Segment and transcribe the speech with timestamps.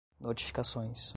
[0.25, 1.09] notificações